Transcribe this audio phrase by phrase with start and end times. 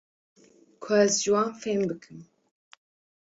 [0.81, 2.19] ku ez ji wan fehm bikim